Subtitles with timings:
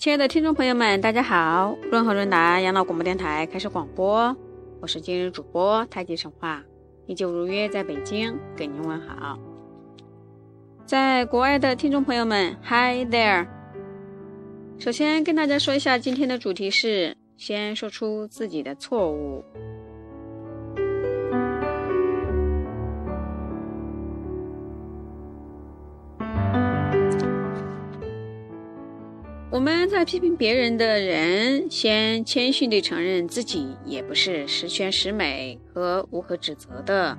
[0.00, 1.76] 亲爱的听众朋友们，大家好！
[1.90, 4.34] 润和润达养老广播电台开始广播，
[4.80, 6.64] 我是今日主播太极神话，
[7.04, 9.38] 依旧如约在北京给您问好。
[10.86, 13.46] 在国外的听众朋友们，Hi there！
[14.78, 19.44] 首先跟大家说一下，今天的主题是先说出自己的错误。
[29.52, 37.18] 我们在批评别人的人，先谦逊地承认自己也不是十全十美和无可指责的，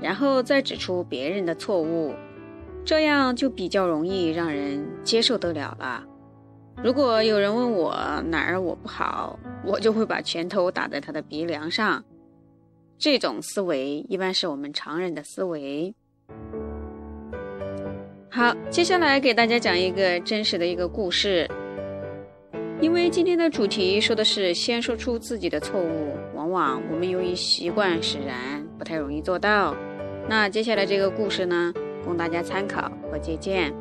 [0.00, 2.14] 然后再指出别人的错误，
[2.86, 6.02] 这样就比较容易让人接受得了了。
[6.82, 7.94] 如果有人问我
[8.28, 12.02] 哪儿我不好，我就会把拳头打在他的鼻梁上。
[12.96, 15.94] 这种思维一般是我们常人的思维。
[18.30, 21.48] 好，接下来给大家讲一个真实的一个故事。
[22.80, 29.74] 因为今天的主题说的是先说出自己的错误，往往我们由于习惯使然，不太容易做到。
[30.28, 33.72] 那接下来这个故事呢，供大家参考和借鉴。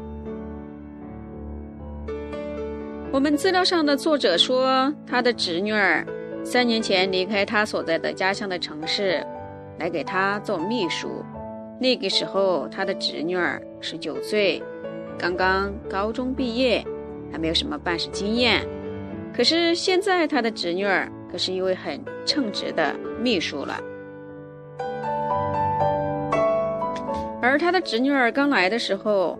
[3.12, 6.04] 我们资料上的作者说，他的侄女儿
[6.44, 9.24] 三年前离开他所在的家乡的城市，
[9.78, 11.24] 来给他做秘书。
[11.80, 14.62] 那个时候，他的侄女儿十九岁，
[15.20, 16.84] 刚刚高中毕业，
[17.32, 18.68] 还没有什么办事经验。
[19.38, 23.80] 可是现在，他的侄女儿可是一位很称职的秘书了。
[27.40, 29.38] 而他的侄女儿刚来的时候，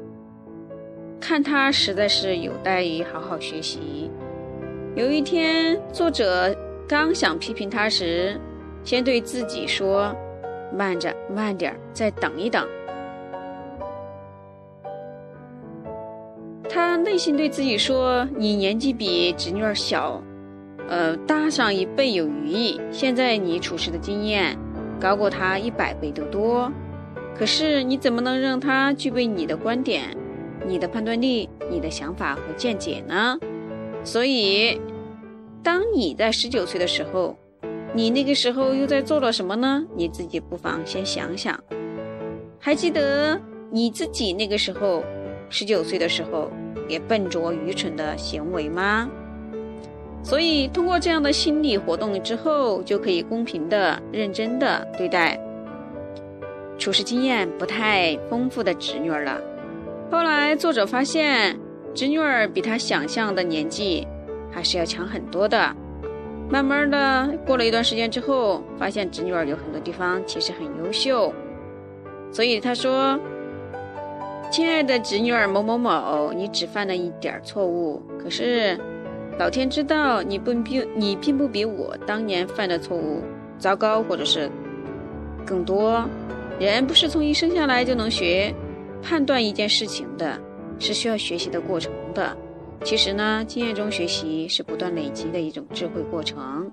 [1.20, 4.12] 看他实在是有待于好好学习。
[4.96, 6.56] 有一天，作者
[6.88, 8.40] 刚想批评他时，
[8.84, 10.16] 先对自己说
[10.72, 12.68] ：“慢着，慢点再等一等。”
[17.08, 20.22] 内心对自己说：“你年纪比侄女儿小，
[20.90, 22.78] 呃，大上一倍有余。
[22.92, 24.58] 现在你处事的经验
[25.00, 26.70] 高过她一百倍都多，
[27.34, 30.16] 可是你怎么能让她具备你的观点、
[30.68, 33.40] 你的判断力、你的想法和见解呢？
[34.04, 34.78] 所以，
[35.64, 37.38] 当你在十九岁的时候，
[37.96, 39.82] 你那个时候又在做了什么呢？
[39.96, 41.58] 你自己不妨先想想。
[42.60, 43.40] 还记得
[43.72, 45.06] 你自己那个时候？”
[45.50, 46.52] 十九岁的时候，
[46.88, 49.10] 也笨拙愚蠢的行为吗？
[50.24, 55.40] 所以通过这样的心理活动之后，就可以公平的、认真的对待
[56.78, 59.40] 处事经验不太丰富的侄女儿了。
[60.12, 61.58] 后来作者发现，
[61.94, 64.06] 侄女儿比他想象的年纪
[64.52, 65.74] 还是要强很多的。
[66.50, 71.34] 慢慢的过了一段时间之后，发现侄女儿有很多地方其实很优秀，
[72.34, 73.18] 所以他说。
[74.50, 78.80] 亲爱的侄女儿某某某，你只犯了一点错误，可是
[79.38, 83.22] 老天知道你不并你并不比我当年犯的错误
[83.60, 84.50] 糟糕，或者是
[85.46, 86.04] 更多。
[86.60, 88.52] 人不是从一生下来就能学
[89.04, 90.40] 判断一件事情的，
[90.80, 92.36] 是需要学习的过程的。
[92.84, 96.72] 其实呢，经验中学习是不断累积的一种智慧过程。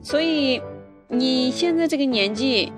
[0.00, 0.60] 所以
[1.08, 2.72] 你现在这个年纪。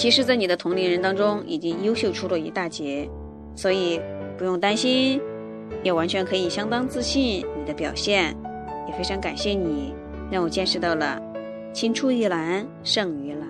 [0.00, 3.06] 其实，在你的同龄人当中，已经优秀出了一大截，
[3.54, 4.00] 所以
[4.38, 5.20] 不用担心，
[5.82, 8.34] 也完全可以相当自信你的表现。
[8.88, 9.92] 也非常感谢你，
[10.30, 11.20] 让我见识到了
[11.74, 13.46] “青出于蓝胜于蓝”。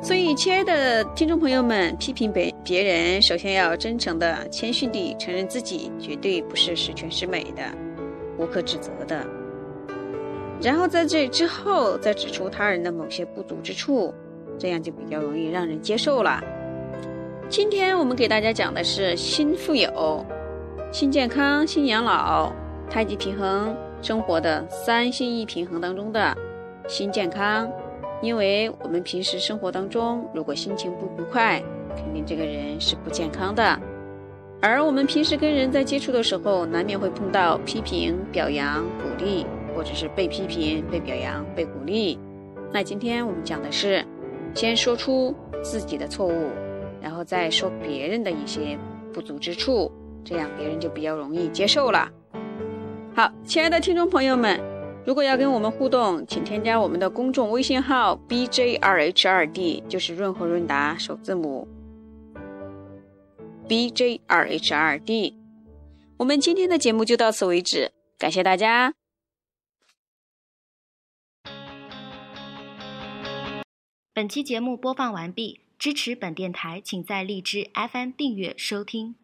[0.00, 7.87] 所以，亲爱的听众朋友们，批评别别人，首先要真诚的、谦逊地承认自己绝对不是十全十美的。
[8.38, 9.26] 无可指责的，
[10.62, 14.14] 然后在这之后再指出他人的某些不足之处，
[14.58, 16.40] 这样就比较容易让人接受了。
[17.48, 20.24] 今天我们给大家讲的是新富有、
[20.92, 22.52] 新健康、新养老、
[22.88, 26.36] 太极平衡生活的三心一平衡当中的
[26.86, 27.70] 新健康。
[28.20, 31.62] 因为我们平时生活当中，如果心情不愉快，
[31.96, 33.78] 肯定这个人是不健康的。
[34.60, 42.18] 而我们平时跟人在接触的时候，难免会碰到批评、表扬、鼓励，或者是被批评、被表扬、被鼓励。
[42.72, 44.04] 那今天我们讲的是，
[44.54, 45.32] 先说出
[45.62, 46.48] 自己的错误，
[47.00, 48.76] 然后再说别人的一些
[49.12, 49.90] 不足之处，
[50.24, 52.10] 这样别人就比较容易接受了。
[53.14, 54.60] 好，亲爱的听众朋友们，
[55.06, 61.66] 如果要跟我们互动，请添加我们的公众微信号 b j 2 h 2 d 就是润和润达首字母。
[63.68, 65.36] B J R H R D，
[66.16, 68.94] 我们今天的节目就到此为止，感谢大家。
[74.14, 79.16] 本期节目播放完毕，支持本电台，请在荔枝 FM 订阅收听。